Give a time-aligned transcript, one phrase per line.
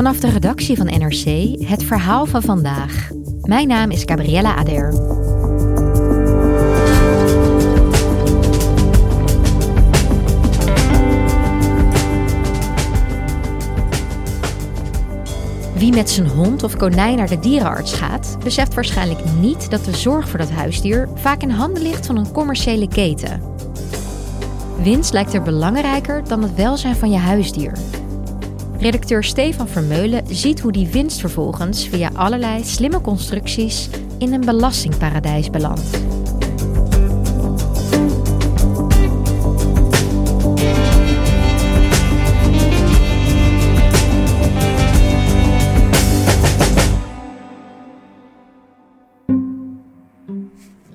[0.00, 3.10] Vanaf de redactie van NRC het verhaal van vandaag.
[3.40, 4.90] Mijn naam is Gabriella Ader.
[15.74, 19.96] Wie met zijn hond of konijn naar de dierenarts gaat, beseft waarschijnlijk niet dat de
[19.96, 23.42] zorg voor dat huisdier vaak in handen ligt van een commerciële keten.
[24.82, 27.72] Winst lijkt er belangrijker dan het welzijn van je huisdier.
[28.80, 35.50] Redacteur Stefan Vermeulen ziet hoe die winst vervolgens via allerlei slimme constructies in een belastingparadijs
[35.50, 35.96] belandt.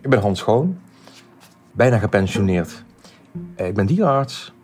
[0.01, 0.77] Ik ben Hans Schoon,
[1.71, 2.83] bijna gepensioneerd.
[3.55, 4.54] Eh, ik ben dierenarts,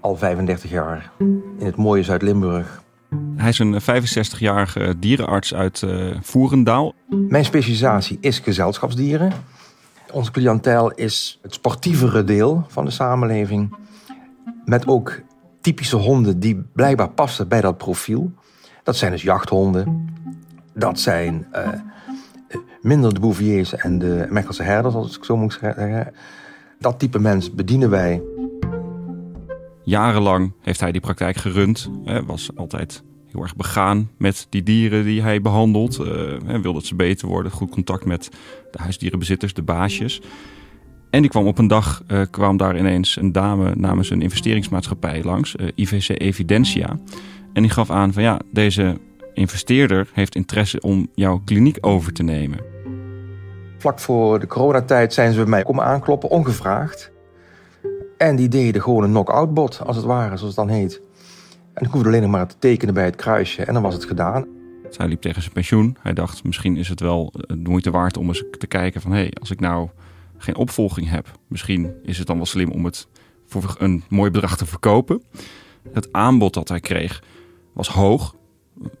[0.00, 1.10] al 35 jaar
[1.58, 2.82] in het mooie Zuid-Limburg.
[3.36, 6.94] Hij is een 65-jarige dierenarts uit uh, Voerendaal.
[7.08, 9.32] Mijn specialisatie is gezelschapsdieren.
[10.12, 13.76] Onze cliëntel is het sportievere deel van de samenleving.
[14.64, 15.20] Met ook
[15.60, 18.32] typische honden die blijkbaar passen bij dat profiel.
[18.82, 20.14] Dat zijn dus jachthonden.
[20.74, 21.68] Dat zijn uh,
[22.80, 26.14] minder de Bouviers en de Mechelse herders, als ik zo moet zeggen.
[26.78, 28.22] Dat type mens bedienen wij.
[29.84, 31.90] Jarenlang heeft hij die praktijk gerund.
[32.26, 35.96] Was altijd heel erg begaan met die dieren die hij behandelt.
[35.96, 37.52] Hij eh, wilde dat ze beter worden.
[37.52, 38.28] Goed contact met
[38.70, 40.20] de huisdierenbezitters, de baasjes.
[41.10, 45.22] En die kwam op een dag, uh, kwam daar ineens een dame namens een investeringsmaatschappij
[45.22, 46.98] langs, eh, IVC Evidentia.
[47.52, 48.98] En die gaf aan van ja, deze
[49.34, 52.58] investeerder heeft interesse om jouw kliniek over te nemen.
[53.78, 57.12] Vlak voor de coronatijd zijn ze bij mij komen aankloppen, ongevraagd.
[58.20, 61.00] En die deden gewoon een knock-out bot, als het ware, zoals het dan heet.
[61.74, 64.04] En ik hoefde alleen nog maar te tekenen bij het kruisje en dan was het
[64.04, 64.46] gedaan.
[64.96, 65.96] Hij liep tegen zijn pensioen.
[66.00, 69.10] Hij dacht, misschien is het wel de moeite waard om eens te kijken van...
[69.10, 69.88] hé, hey, als ik nou
[70.38, 73.08] geen opvolging heb, misschien is het dan wel slim om het
[73.46, 75.22] voor een mooi bedrag te verkopen.
[75.92, 77.22] Het aanbod dat hij kreeg
[77.72, 78.34] was hoog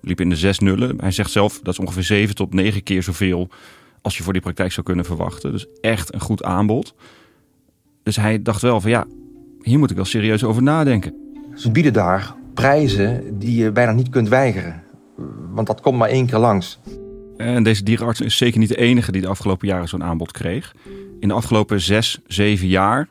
[0.00, 1.00] liep in de zes nullen.
[1.00, 3.48] Hij zegt zelf dat is ongeveer zeven tot negen keer zoveel
[4.02, 5.52] als je voor die praktijk zou kunnen verwachten.
[5.52, 6.94] Dus echt een goed aanbod.
[8.10, 9.06] Dus hij dacht wel van ja,
[9.62, 11.14] hier moet ik wel serieus over nadenken.
[11.54, 14.82] Ze bieden daar prijzen die je bijna niet kunt weigeren.
[15.52, 16.80] Want dat komt maar één keer langs.
[17.36, 20.74] En deze dierenarts is zeker niet de enige die de afgelopen jaren zo'n aanbod kreeg.
[21.20, 23.08] In de afgelopen zes, zeven jaar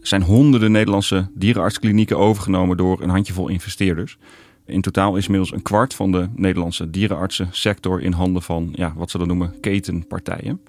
[0.00, 4.18] zijn honderden Nederlandse dierenartsklinieken overgenomen door een handjevol investeerders.
[4.66, 9.10] In totaal is inmiddels een kwart van de Nederlandse dierenartsensector in handen van ja, wat
[9.10, 10.60] ze dan noemen ketenpartijen.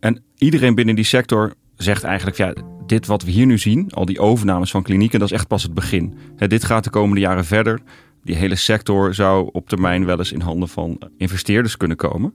[0.00, 2.54] En iedereen binnen die sector zegt eigenlijk, ja,
[2.86, 5.62] dit wat we hier nu zien, al die overnames van klinieken, dat is echt pas
[5.62, 6.14] het begin.
[6.36, 7.80] dit gaat de komende jaren verder.
[8.22, 12.34] Die hele sector zou op termijn wel eens in handen van investeerders kunnen komen.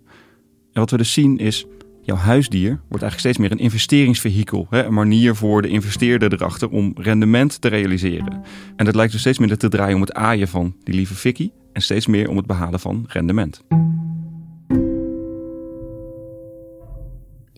[0.74, 1.66] En wat we dus zien is
[2.02, 4.68] jouw huisdier wordt eigenlijk steeds meer een investeringsvehikel.
[4.70, 4.86] Hè?
[4.86, 8.42] Een manier voor de investeerder erachter om rendement te realiseren.
[8.76, 11.52] En dat lijkt dus steeds minder te draaien om het aaien van die lieve Vicky.
[11.74, 13.64] En steeds meer om het behalen van rendement.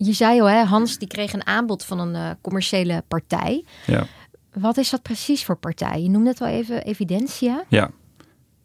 [0.03, 3.63] Je zei al, hè, Hans die kreeg een aanbod van een uh, commerciële partij.
[3.88, 4.06] Ja.
[4.53, 6.01] Wat is dat precies voor partij?
[6.01, 7.63] Je noemde het al even Evidentia.
[7.67, 7.91] Ja,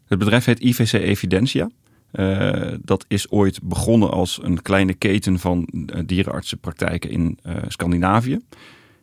[0.07, 1.69] het bedrijf heet IVC Evidentia.
[2.11, 8.39] Uh, dat is ooit begonnen als een kleine keten van uh, dierenartsenpraktijken in Scandinavië.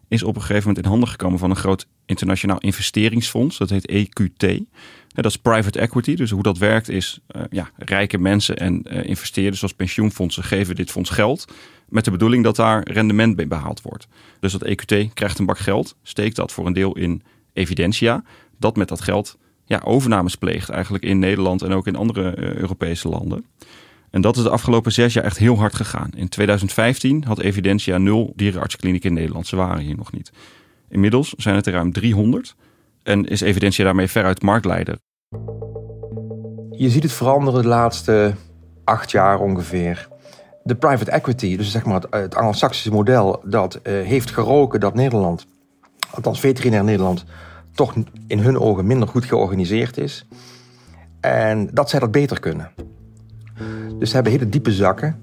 [0.08, 3.58] Is op een gegeven moment in handen gekomen van een groot internationaal investeringsfonds.
[3.58, 4.62] Dat heet EQT.
[5.08, 6.14] dat is private equity.
[6.14, 7.20] Dus hoe dat werkt is,
[7.50, 11.44] ja, rijke mensen en investeerders zoals pensioenfondsen geven dit fonds geld.
[11.88, 14.06] Met de bedoeling dat daar rendement bij behaald wordt.
[14.40, 17.22] Dus dat EQT krijgt een bak geld, steekt dat voor een deel in
[17.52, 18.24] Evidentia.
[18.58, 22.54] Dat met dat geld ja, overnames pleegt eigenlijk in Nederland en ook in andere uh,
[22.54, 23.44] Europese landen.
[24.10, 26.10] En dat is de afgelopen zes jaar echt heel hard gegaan.
[26.16, 29.46] In 2015 had Evidentia nul dierenartsklinieken in Nederland.
[29.46, 30.32] Ze waren hier nog niet.
[30.94, 32.54] Inmiddels zijn het er ruim 300
[33.02, 34.98] en is Evidentia daarmee veruit marktleider.
[36.70, 38.34] Je ziet het veranderen de laatste
[38.84, 40.08] acht jaar ongeveer.
[40.62, 44.94] De private equity, dus zeg maar het, het Anglo-Saxische model, dat uh, heeft geroken dat
[44.94, 45.46] Nederland,
[46.10, 47.24] althans veterinair Nederland,
[47.72, 47.94] toch
[48.26, 50.26] in hun ogen minder goed georganiseerd is.
[51.20, 52.70] En dat zij dat beter kunnen.
[53.98, 55.18] Dus ze hebben hele diepe zakken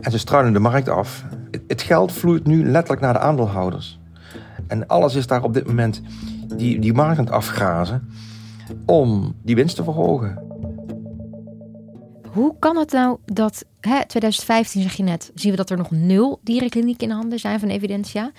[0.00, 1.24] en ze struinen de markt af.
[1.66, 4.00] Het geld vloeit nu letterlijk naar de aandeelhouders.
[4.72, 6.00] En alles is daar op dit moment
[6.56, 8.08] die, die markt aan het afgrazen
[8.86, 10.42] om die winst te verhogen.
[12.28, 15.90] Hoe kan het nou dat, hè, 2015 zeg je net, zien we dat er nog
[15.90, 18.32] nul dierenklinieken in handen zijn van Evidentia.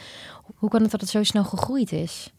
[0.56, 2.34] Hoe kan het dat het zo snel gegroeid is?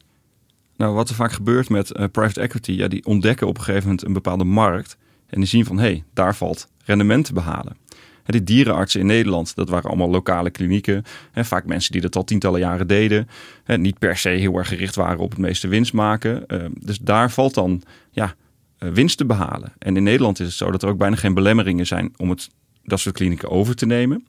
[0.76, 3.88] Nou, wat er vaak gebeurt met uh, private equity, ja, die ontdekken op een gegeven
[3.88, 4.96] moment een bepaalde markt.
[5.26, 7.76] En die zien van, hé, hey, daar valt rendement te behalen.
[8.24, 11.02] Die dierenartsen in Nederland, dat waren allemaal lokale klinieken.
[11.34, 13.28] Vaak mensen die dat al tientallen jaren deden.
[13.66, 16.46] Niet per se heel erg gericht waren op het meeste winst maken.
[16.46, 18.34] Ehm, dus daar valt dan ja,
[18.78, 19.72] eh, winst te behalen.
[19.78, 22.48] En in Nederland is het zo dat er ook bijna geen belemmeringen zijn om het,
[22.82, 24.26] dat soort klinieken over te nemen.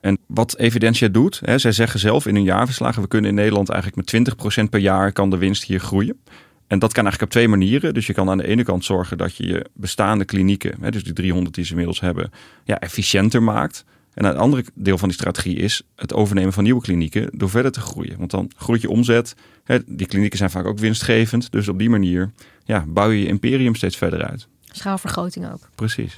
[0.00, 3.68] En wat Evidentia doet, hè, zij zeggen zelf in hun jaarverslagen, we kunnen in Nederland
[3.68, 6.20] eigenlijk met 20% per jaar kan de winst hier groeien.
[6.68, 7.94] En dat kan eigenlijk op twee manieren.
[7.94, 11.04] Dus je kan aan de ene kant zorgen dat je je bestaande klinieken, hè, dus
[11.04, 12.30] die 300 die ze inmiddels hebben,
[12.64, 13.84] ja, efficiënter maakt.
[14.14, 17.72] En het andere deel van die strategie is het overnemen van nieuwe klinieken door verder
[17.72, 18.18] te groeien.
[18.18, 19.34] Want dan groeit je omzet.
[19.64, 21.52] Hè, die klinieken zijn vaak ook winstgevend.
[21.52, 22.30] Dus op die manier
[22.64, 24.48] ja, bouw je je imperium steeds verder uit.
[24.64, 25.68] Schaalvergroting ook.
[25.74, 26.16] Precies.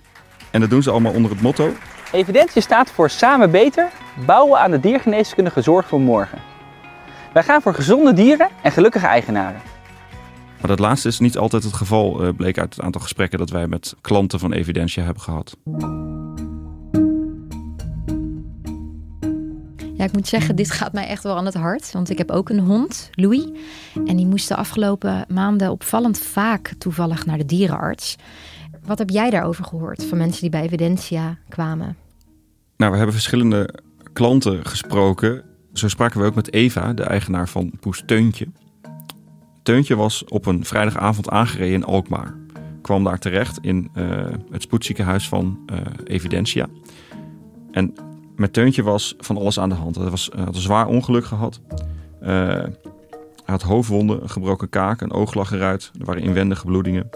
[0.51, 1.75] En dat doen ze allemaal onder het motto.
[2.13, 3.89] Evidentie staat voor samen beter
[4.27, 6.39] bouwen aan de diergeneeskundige zorg voor morgen.
[7.33, 9.61] Wij gaan voor gezonde dieren en gelukkige eigenaren.
[10.61, 13.51] Maar dat laatste is niet altijd het geval, eh, bleek uit het aantal gesprekken dat
[13.51, 15.57] wij met klanten van Evidentia hebben gehad.
[20.01, 21.93] Ja, ik moet zeggen, dit gaat mij echt wel aan het hart.
[21.93, 23.49] Want ik heb ook een hond, Louis.
[24.07, 28.17] En die moest de afgelopen maanden opvallend vaak toevallig naar de dierenarts.
[28.85, 31.97] Wat heb jij daarover gehoord van mensen die bij Evidentia kwamen?
[32.77, 33.75] Nou, we hebben verschillende
[34.13, 35.43] klanten gesproken.
[35.73, 38.47] Zo spraken we ook met Eva, de eigenaar van Poes Teuntje.
[39.71, 42.35] Teuntje was op een vrijdagavond aangereden in Alkmaar.
[42.83, 46.67] Kwam daar terecht in uh, het spoedziekenhuis van uh, Evidentia.
[47.71, 47.95] En
[48.37, 49.97] met Teuntje was van alles aan de hand.
[49.97, 51.61] Hij was, had een zwaar ongeluk gehad.
[52.23, 52.73] Uh, hij
[53.45, 55.91] had hoofdwonden, een gebroken kaak, een oog lag eruit.
[55.99, 57.09] Er waren inwendige bloedingen.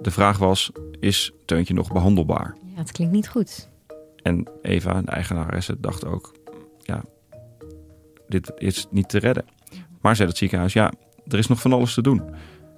[0.00, 2.56] De vraag was, is Teuntje nog behandelbaar?
[2.74, 3.68] Ja, het klinkt niet goed.
[4.22, 6.34] En Eva, de eigenaresse, dacht ook,
[6.78, 7.04] ja,
[8.28, 9.44] dit is niet te redden.
[10.00, 10.92] Maar zei het ziekenhuis, ja,
[11.32, 12.22] er is nog van alles te doen.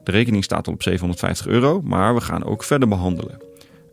[0.05, 3.51] De rekening staat al op 750 euro, maar we gaan ook verder behandelen.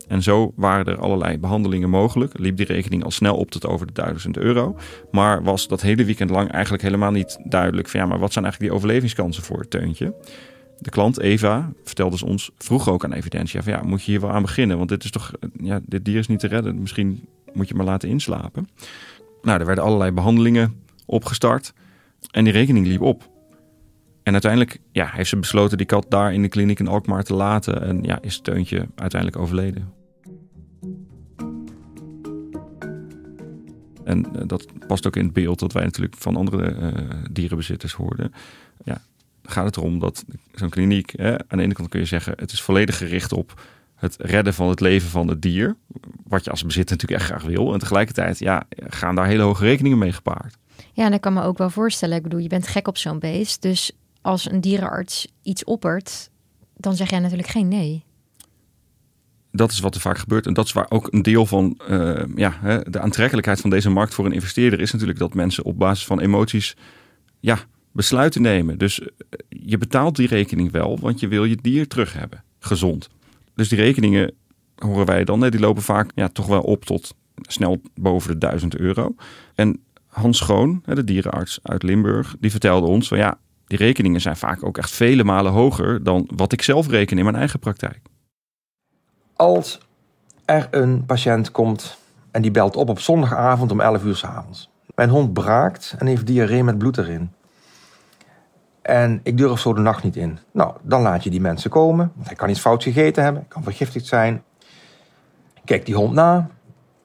[0.08, 2.38] En zo waren er allerlei behandelingen mogelijk.
[2.38, 4.76] Liep die rekening al snel op tot over de 1000 euro.
[5.10, 8.44] Maar was dat hele weekend lang eigenlijk helemaal niet duidelijk van ja, maar wat zijn
[8.44, 10.14] eigenlijk die overlevingskansen voor het teuntje?
[10.78, 14.20] De klant Eva vertelde ze ons, vroeg ook aan Evidentia van ja, moet je hier
[14.20, 14.76] wel aan beginnen?
[14.76, 15.32] Want dit is toch,
[15.62, 16.80] ja, dit dier is niet te redden.
[16.80, 18.68] Misschien moet je maar laten inslapen.
[19.42, 20.74] Nou, er werden allerlei behandelingen
[21.06, 21.72] opgestart
[22.30, 23.28] en die rekening liep op.
[24.30, 27.34] En uiteindelijk ja, heeft ze besloten die kat daar in de kliniek in Alkmaar te
[27.34, 27.82] laten.
[27.82, 29.92] En ja, is het Teuntje uiteindelijk overleden.
[34.04, 36.88] En uh, dat past ook in het beeld dat wij natuurlijk van andere uh,
[37.30, 38.32] dierenbezitters hoorden.
[38.84, 39.00] Ja,
[39.42, 40.24] gaat het erom dat
[40.54, 43.60] zo'n kliniek, hè, aan de ene kant kun je zeggen, het is volledig gericht op
[43.94, 45.76] het redden van het leven van het dier.
[46.26, 47.72] Wat je als bezitter natuurlijk echt graag wil.
[47.72, 50.56] En tegelijkertijd ja, gaan daar hele hoge rekeningen mee gepaard.
[50.92, 52.16] Ja, en ik kan me ook wel voorstellen.
[52.16, 53.62] Ik bedoel, je bent gek op zo'n beest.
[53.62, 56.30] Dus als een dierenarts iets oppert,
[56.76, 58.04] dan zeg jij natuurlijk geen nee.
[59.52, 60.46] Dat is wat er vaak gebeurt.
[60.46, 64.14] En dat is waar ook een deel van uh, ja, de aantrekkelijkheid van deze markt
[64.14, 66.76] voor een investeerder is natuurlijk dat mensen op basis van emoties
[67.40, 67.58] ja,
[67.92, 68.78] besluiten nemen.
[68.78, 69.00] Dus
[69.48, 73.08] je betaalt die rekening wel, want je wil je dier terug hebben, gezond.
[73.54, 74.34] Dus die rekeningen
[74.74, 78.76] horen wij dan, die lopen vaak ja, toch wel op tot snel boven de 1000
[78.76, 79.14] euro.
[79.54, 83.38] En Hans Schoon, de dierenarts uit Limburg, die vertelde ons van ja,
[83.70, 87.24] die rekeningen zijn vaak ook echt vele malen hoger dan wat ik zelf reken in
[87.24, 88.00] mijn eigen praktijk.
[89.36, 89.80] Als
[90.44, 91.98] er een patiënt komt
[92.30, 94.70] en die belt op op zondagavond om 11 uur s avonds.
[94.94, 97.32] Mijn hond braakt en heeft diarree met bloed erin.
[98.82, 100.38] En ik durf zo de nacht niet in.
[100.52, 102.12] Nou, dan laat je die mensen komen.
[102.14, 104.42] Want hij kan iets fouts gegeten hebben, kan vergiftigd zijn.
[105.64, 106.50] Kijk die hond na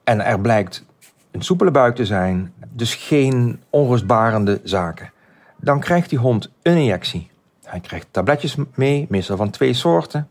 [0.04, 0.84] en er blijkt
[1.30, 2.52] een soepele buik te zijn.
[2.68, 5.14] Dus geen onrustbarende zaken.
[5.56, 7.30] Dan krijgt die hond een injectie.
[7.64, 10.28] Hij krijgt tabletjes mee, meestal van twee soorten.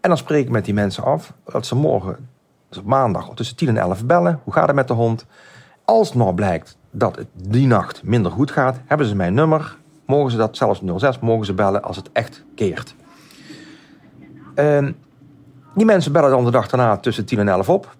[0.00, 2.28] En dan spreek ik met die mensen af dat ze morgen,
[2.68, 4.40] dus op maandag, tussen 10 en 11 bellen.
[4.44, 5.26] Hoe gaat het met de hond?
[5.84, 9.76] Als het maar blijkt dat het die nacht minder goed gaat, hebben ze mijn nummer.
[10.06, 12.94] Mogen ze dat, zelfs 06, mogen ze bellen als het echt keert.
[14.54, 14.88] Uh,
[15.74, 17.96] die mensen bellen dan de dag daarna tussen 10 en 11 op.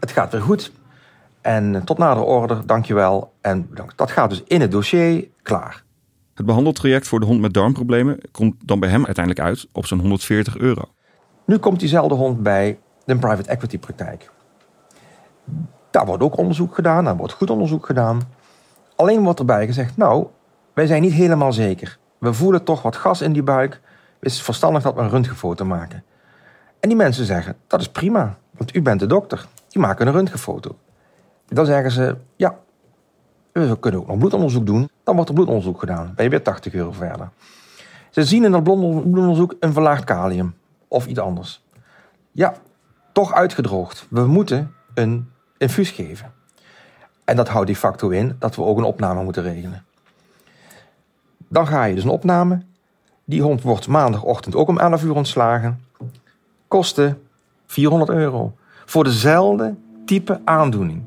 [0.00, 0.72] Het gaat weer goed.
[1.40, 3.32] En tot nader order, dankjewel.
[3.40, 5.82] En dat gaat dus in het dossier klaar.
[6.40, 9.98] Het behandeltraject voor de hond met darmproblemen komt dan bij hem uiteindelijk uit op zo'n
[9.98, 10.82] 140 euro.
[11.44, 14.30] Nu komt diezelfde hond bij de private equity praktijk.
[15.90, 18.20] Daar wordt ook onderzoek gedaan, daar wordt goed onderzoek gedaan.
[18.96, 20.26] Alleen wordt erbij gezegd, nou,
[20.74, 21.98] wij zijn niet helemaal zeker.
[22.18, 23.80] We voelen toch wat gas in die buik.
[24.20, 26.04] Het is verstandig dat we een röntgenfoto maken.
[26.80, 29.46] En die mensen zeggen, dat is prima, want u bent de dokter.
[29.68, 30.78] Die maken een röntgenfoto.
[31.46, 32.58] Dan zeggen ze, ja,
[33.52, 34.90] we kunnen ook nog bloedonderzoek doen.
[35.04, 36.12] Dan wordt er bloedonderzoek gedaan.
[36.14, 37.30] Ben je weer 80 euro verder.
[38.10, 40.54] Ze zien in dat bloedonderzoek een verlaagd kalium
[40.88, 41.64] of iets anders.
[42.32, 42.54] Ja,
[43.12, 44.06] toch uitgedroogd.
[44.10, 46.32] We moeten een infuus geven.
[47.24, 49.84] En dat houdt de facto in dat we ook een opname moeten regelen.
[51.48, 52.62] Dan ga je dus een opname.
[53.24, 55.80] Die hond wordt maandagochtend ook om 11 uur ontslagen.
[56.68, 57.22] Kosten
[57.66, 58.56] 400 euro.
[58.84, 61.02] Voor dezelfde type aandoening.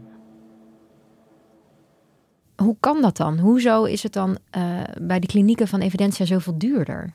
[2.63, 3.39] Hoe kan dat dan?
[3.39, 7.13] Hoezo is het dan uh, bij de klinieken van Evidentia zoveel duurder?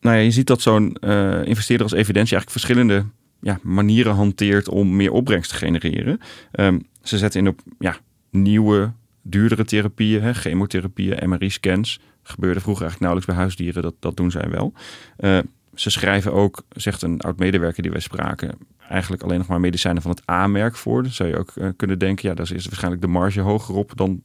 [0.00, 3.04] Nou ja, je ziet dat zo'n uh, investeerder als Evidentia eigenlijk verschillende
[3.40, 6.20] ja, manieren hanteert om meer opbrengst te genereren.
[6.52, 7.96] Um, ze zetten in op ja,
[8.30, 12.00] nieuwe, duurdere therapieën, hè, chemotherapieën, MRI-scans.
[12.22, 14.72] Gebeurde vroeger eigenlijk nauwelijks bij huisdieren, dat, dat doen zij wel.
[15.18, 15.38] Uh,
[15.74, 18.58] ze schrijven ook, zegt een oud-medewerker die wij spraken,
[18.88, 21.02] eigenlijk alleen nog maar medicijnen van het A-merk voor.
[21.02, 24.22] Dan zou je ook kunnen denken, ja, daar is waarschijnlijk de marge hoger op dan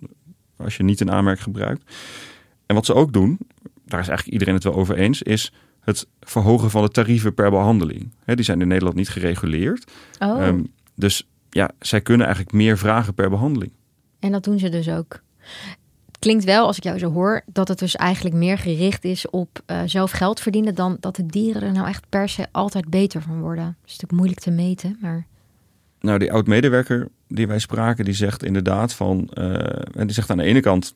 [0.63, 1.95] als je niet een A-merk gebruikt.
[2.65, 3.37] En wat ze ook doen,
[3.85, 7.51] daar is eigenlijk iedereen het wel over eens, is het verhogen van de tarieven per
[7.51, 8.11] behandeling.
[8.23, 9.91] He, die zijn in Nederland niet gereguleerd.
[10.19, 10.47] Oh.
[10.47, 13.71] Um, dus ja, zij kunnen eigenlijk meer vragen per behandeling.
[14.19, 15.21] En dat doen ze dus ook.
[16.05, 19.29] Het klinkt wel, als ik jou zo hoor, dat het dus eigenlijk meer gericht is
[19.29, 22.89] op uh, zelf geld verdienen dan dat de dieren er nou echt per se altijd
[22.89, 23.65] beter van worden.
[23.65, 25.25] Dat is natuurlijk moeilijk te meten, maar.
[25.99, 29.45] Nou, die oud-medewerker die wij spraken, die zegt inderdaad van, uh,
[29.95, 30.95] en die zegt aan de ene kant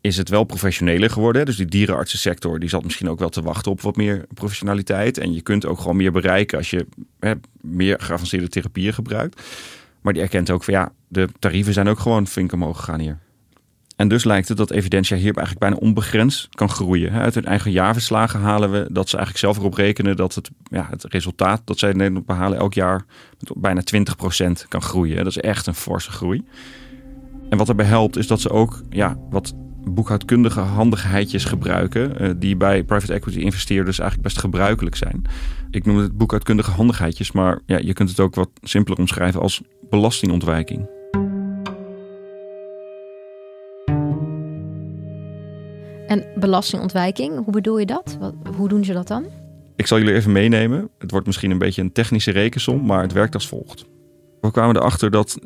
[0.00, 1.46] is het wel professioneler geworden.
[1.46, 5.18] Dus die dierenartsensector die zat misschien ook wel te wachten op wat meer professionaliteit.
[5.18, 6.86] En je kunt ook gewoon meer bereiken als je
[7.18, 9.42] hè, meer geavanceerde therapieën gebruikt.
[10.00, 13.18] Maar die erkent ook van ja, de tarieven zijn ook gewoon flink omhoog gegaan hier.
[14.00, 17.12] En dus lijkt het dat Evidentia hier eigenlijk bijna onbegrensd kan groeien.
[17.12, 20.86] Uit hun eigen jaarverslagen halen we dat ze eigenlijk zelf erop rekenen dat het, ja,
[20.90, 23.04] het resultaat dat zij in Nederland behalen elk jaar
[23.38, 23.82] met bijna
[24.44, 25.16] 20% kan groeien.
[25.16, 26.42] Dat is echt een forse groei.
[27.48, 29.54] En wat erbij helpt is dat ze ook ja, wat
[29.84, 32.22] boekhoudkundige handigheidjes gebruiken.
[32.22, 35.22] Uh, die bij private equity investeerders eigenlijk best gebruikelijk zijn.
[35.70, 39.62] Ik noem het boekhoudkundige handigheidjes, maar ja, je kunt het ook wat simpeler omschrijven als
[39.90, 40.99] belastingontwijking.
[46.10, 48.16] En belastingontwijking, hoe bedoel je dat?
[48.20, 49.24] Wat, hoe doen ze dat dan?
[49.76, 50.90] Ik zal jullie even meenemen.
[50.98, 53.84] Het wordt misschien een beetje een technische rekensom, maar het werkt als volgt.
[54.40, 55.38] We kwamen erachter dat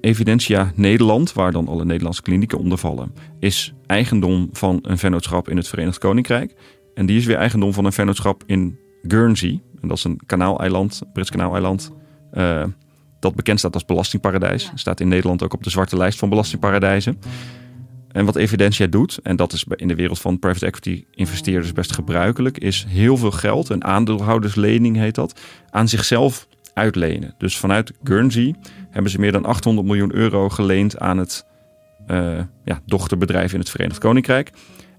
[0.00, 5.56] Evidentia Nederland, waar dan alle Nederlandse klinieken onder vallen, is eigendom van een vennootschap in
[5.56, 6.54] het Verenigd Koninkrijk.
[6.94, 9.60] En die is weer eigendom van een vennootschap in Guernsey.
[9.80, 11.92] En dat is een kanaaleiland, Brits kanaaleiland.
[12.32, 12.64] Uh,
[13.20, 14.70] dat bekend staat als belastingparadijs.
[14.74, 17.18] Staat in Nederland ook op de zwarte lijst van belastingparadijzen.
[18.12, 21.92] En wat Evidentia doet, en dat is in de wereld van private equity investeerders best
[21.92, 25.40] gebruikelijk, is heel veel geld, een aandeelhouderslening heet dat,
[25.70, 27.34] aan zichzelf uitlenen.
[27.38, 28.54] Dus vanuit Guernsey
[28.90, 31.44] hebben ze meer dan 800 miljoen euro geleend aan het
[32.10, 34.50] uh, ja, dochterbedrijf in het Verenigd Koninkrijk.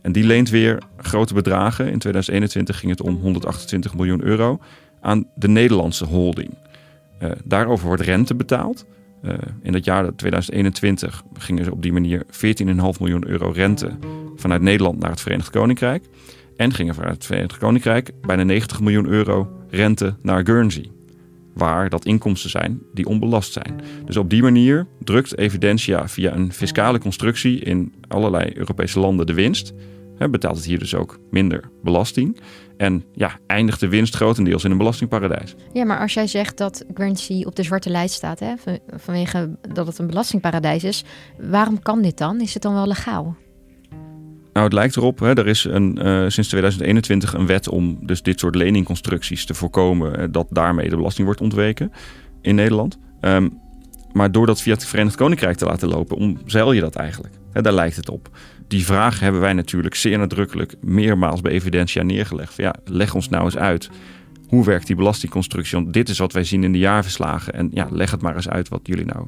[0.01, 1.85] En die leent weer grote bedragen.
[1.91, 4.59] In 2021 ging het om 128 miljoen euro
[5.01, 6.49] aan de Nederlandse holding.
[7.23, 8.85] Uh, daarover wordt rente betaald.
[9.25, 12.31] Uh, in het jaar 2021 gingen ze op die manier 14,5
[12.99, 13.91] miljoen euro rente
[14.35, 16.05] vanuit Nederland naar het Verenigd Koninkrijk.
[16.55, 20.91] En gingen vanuit het Verenigd Koninkrijk bijna 90 miljoen euro rente naar Guernsey
[21.53, 23.81] waar dat inkomsten zijn die onbelast zijn.
[24.05, 29.33] Dus op die manier drukt Evidentia via een fiscale constructie in allerlei Europese landen de
[29.33, 29.73] winst.
[30.17, 32.39] He, betaalt het hier dus ook minder belasting.
[32.77, 35.55] En ja, eindigt de winst grotendeels in een belastingparadijs.
[35.73, 38.53] Ja, maar als jij zegt dat Guernsey op de zwarte lijst staat, hè,
[38.95, 41.03] vanwege dat het een belastingparadijs is,
[41.39, 42.41] waarom kan dit dan?
[42.41, 43.35] Is het dan wel legaal?
[44.53, 48.21] Nou, het lijkt erop, hè, er is een, uh, sinds 2021 een wet om dus
[48.21, 51.91] dit soort leningconstructies te voorkomen, uh, dat daarmee de belasting wordt ontweken
[52.41, 52.97] in Nederland.
[53.21, 53.61] Um,
[54.11, 57.33] maar door dat via het Verenigd Koninkrijk te laten lopen, omzeil je dat eigenlijk.
[57.51, 58.29] Daar lijkt het op.
[58.73, 62.57] Die vraag hebben wij natuurlijk zeer nadrukkelijk meermaals bij Evidentia neergelegd.
[62.57, 63.89] ja, leg ons nou eens uit.
[64.47, 65.77] Hoe werkt die belastingconstructie?
[65.77, 67.53] Want dit is wat wij zien in de jaarverslagen.
[67.53, 69.27] En ja, leg het maar eens uit wat jullie nou,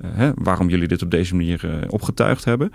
[0.00, 2.70] uh, hè, waarom jullie dit op deze manier opgetuigd hebben.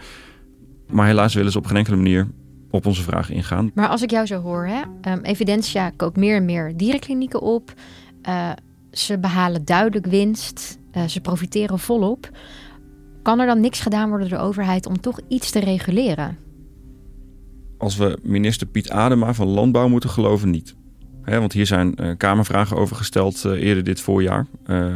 [0.89, 2.27] Maar helaas willen ze op geen enkele manier
[2.69, 3.71] op onze vragen ingaan.
[3.73, 7.73] Maar als ik jou zo hoor, hè, um, Evidentia koopt meer en meer dierenklinieken op.
[8.29, 8.51] Uh,
[8.91, 10.77] ze behalen duidelijk winst.
[11.07, 12.29] Ze profiteren volop.
[13.27, 16.37] Kan er dan niks gedaan worden door de overheid om toch iets te reguleren?
[17.77, 20.75] als we minister Piet Adema van Landbouw moeten geloven, niet.
[21.25, 24.47] want hier zijn uh, Kamervragen over gesteld uh, eerder dit voorjaar.
[24.67, 24.95] Uh,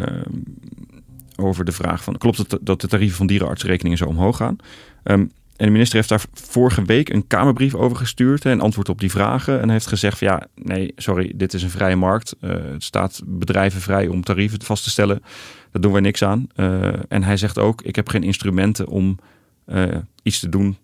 [1.36, 4.56] over de vraag van, klopt het dat de tarieven van dierenartsrekeningen zo omhoog gaan?
[5.04, 9.00] Um, en de minister heeft daar vorige week een Kamerbrief over gestuurd en antwoord op
[9.00, 9.62] die vragen.
[9.62, 12.36] En heeft gezegd: ja, nee, sorry, dit is een vrije markt.
[12.40, 15.22] Het staat bedrijven vrij om tarieven vast te stellen.
[15.72, 16.48] Daar doen wij niks aan.
[16.56, 19.18] Uh, en hij zegt ook: ik heb geen instrumenten om
[19.68, 20.78] uh, iets te doen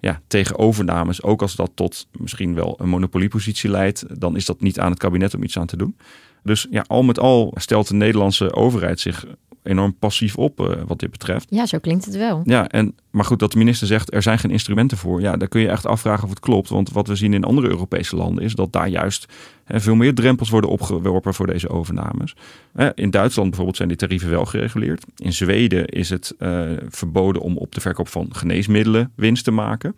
[0.00, 1.22] ja, tegen overnames.
[1.22, 4.98] Ook als dat tot misschien wel een monopoliepositie leidt, dan is dat niet aan het
[4.98, 5.96] kabinet om iets aan te doen.
[6.42, 9.26] Dus ja, al met al stelt de Nederlandse overheid zich
[9.62, 11.46] enorm passief op uh, wat dit betreft.
[11.50, 12.40] Ja, zo klinkt het wel.
[12.44, 15.20] Ja, en, maar goed, dat de minister zegt er zijn geen instrumenten voor.
[15.20, 16.68] Ja, daar kun je echt afvragen of het klopt.
[16.68, 19.26] Want wat we zien in andere Europese landen is dat daar juist
[19.64, 22.34] hè, veel meer drempels worden opgeworpen voor deze overnames.
[22.94, 25.04] in Duitsland bijvoorbeeld zijn die tarieven wel gereguleerd.
[25.16, 29.96] In Zweden is het uh, verboden om op de verkoop van geneesmiddelen winst te maken.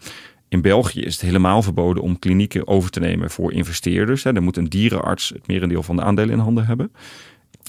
[0.52, 4.24] In België is het helemaal verboden om klinieken over te nemen voor investeerders.
[4.24, 6.92] Er moet een dierenarts het merendeel van de aandelen in handen hebben.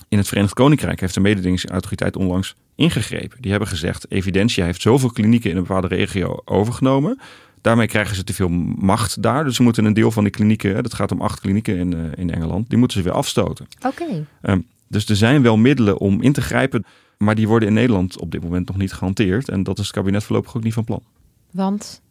[0.07, 3.41] In het Verenigd Koninkrijk heeft de mededingingsautoriteit onlangs ingegrepen.
[3.41, 7.19] Die hebben gezegd: Evidentia heeft zoveel klinieken in een bepaalde regio overgenomen.
[7.61, 9.43] Daarmee krijgen ze te veel macht daar.
[9.43, 12.03] Dus ze moeten een deel van die klinieken, dat gaat om acht klinieken in, uh,
[12.15, 13.67] in Engeland, die moeten ze weer afstoten.
[13.85, 14.25] Oké.
[14.41, 16.85] Um, dus er zijn wel middelen om in te grijpen,
[17.17, 19.49] maar die worden in Nederland op dit moment nog niet gehanteerd.
[19.49, 21.03] En dat is het kabinet voorlopig ook niet van plan.
[21.51, 22.01] Want?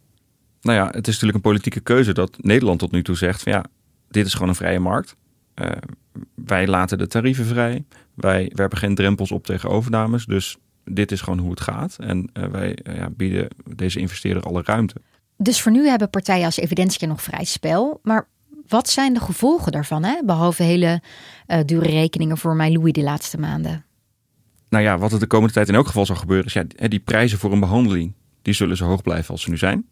[0.62, 3.52] Nou ja, het is natuurlijk een politieke keuze dat Nederland tot nu toe zegt: van
[3.52, 3.64] ja,
[4.08, 5.16] dit is gewoon een vrije markt.
[5.54, 5.70] Uh,
[6.34, 7.84] wij laten de tarieven vrij.
[8.14, 10.26] Wij werpen geen drempels op tegen overnames.
[10.26, 11.96] Dus dit is gewoon hoe het gaat.
[12.00, 14.94] En uh, wij uh, ja, bieden deze investeerder alle ruimte.
[15.36, 18.00] Dus voor nu hebben partijen als Evidentia nog vrij spel.
[18.02, 18.28] Maar
[18.68, 20.04] wat zijn de gevolgen daarvan?
[20.04, 20.20] Hè?
[20.24, 21.02] Behalve hele
[21.64, 23.84] dure rekeningen voor mijn Louis de laatste maanden.
[24.68, 26.46] Nou ja, wat er de komende tijd in elk geval zal gebeuren...
[26.46, 28.12] is ja, die prijzen voor een behandeling...
[28.42, 29.88] die zullen zo hoog blijven als ze nu zijn.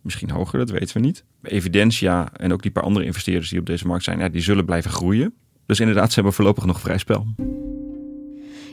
[0.00, 1.24] Misschien hoger, dat weten we niet.
[1.42, 4.64] Evidentia en ook die paar andere investeerders die op deze markt zijn, ja, die zullen
[4.64, 5.34] blijven groeien.
[5.66, 7.26] Dus inderdaad, ze hebben voorlopig nog vrij spel.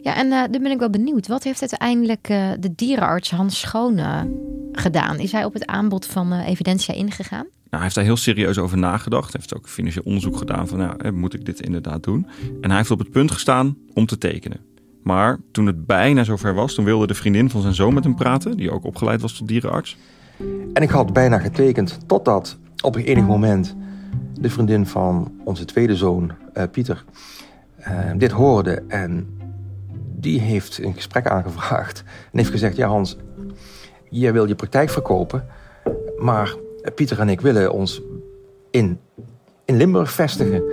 [0.02, 1.28] Ja, en uh, dan ben ik wel benieuwd.
[1.28, 4.36] Wat heeft uiteindelijk uh, de dierenarts Hans Schone
[4.72, 5.20] gedaan?
[5.20, 7.46] Is hij op het aanbod van uh, Evidentia ingegaan?
[7.46, 9.34] Nou, hij heeft daar heel serieus over nagedacht.
[9.34, 12.28] Hij heeft ook financieel onderzoek gedaan van, nou, moet ik dit inderdaad doen?
[12.62, 14.60] En hij heeft op het punt gestaan om te tekenen.
[15.10, 18.16] Maar toen het bijna zover was, toen wilde de vriendin van zijn zoon met hem
[18.16, 19.98] praten, die ook opgeleid was tot dierenarts.
[20.74, 23.76] En ik had bijna getekend totdat op een enig moment
[24.40, 27.04] de vriendin van onze tweede zoon, uh, Pieter,
[27.80, 28.84] uh, dit hoorde.
[28.88, 29.28] En
[30.16, 33.18] die heeft een gesprek aangevraagd en heeft gezegd: Ja, Hans,
[34.10, 35.46] je wil je praktijk verkopen,
[36.20, 36.56] maar
[36.96, 38.02] Pieter en ik willen ons
[38.72, 39.00] in,
[39.66, 40.64] in Limburg vestigen.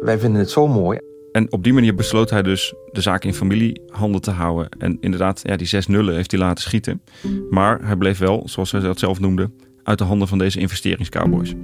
[0.00, 0.98] Wij vinden het zo mooi.
[1.34, 4.68] En op die manier besloot hij dus de zaak in familiehanden te houden.
[4.78, 7.02] En inderdaad, ja, die zes nullen heeft hij laten schieten.
[7.50, 9.50] Maar hij bleef wel, zoals hij dat zelf noemde,
[9.82, 11.54] uit de handen van deze investeringscowboys.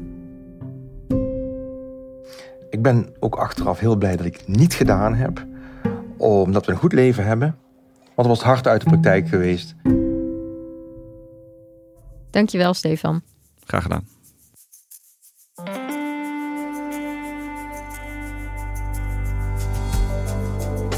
[2.70, 5.46] Ik ben ook achteraf heel blij dat ik het niet gedaan heb.
[6.16, 7.56] Omdat we een goed leven hebben.
[8.14, 9.74] Want het was hard uit de praktijk geweest.
[12.30, 13.22] Dankjewel, Stefan.
[13.64, 14.04] Graag gedaan.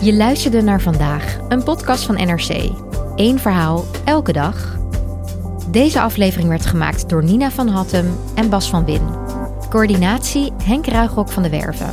[0.02, 2.70] Je luisterde naar vandaag, een podcast van NRC.
[3.16, 4.76] Eén verhaal, elke dag.
[5.70, 9.02] Deze aflevering werd gemaakt door Nina van Hattem en Bas van Win.
[9.68, 11.90] Coördinatie Henk Ruigrok van de Werven.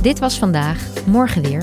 [0.00, 1.62] Dit was vandaag, morgen weer.